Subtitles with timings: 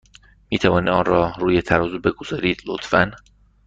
[0.51, 3.11] می توانید آن را روی ترازو بگذارید، لطفا؟